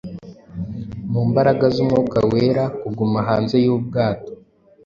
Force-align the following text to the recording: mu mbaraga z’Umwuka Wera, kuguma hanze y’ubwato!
mu 1.11 1.21
mbaraga 1.29 1.65
z’Umwuka 1.73 2.17
Wera, 2.31 2.65
kuguma 2.81 3.19
hanze 3.27 3.55
y’ubwato! 3.65 4.31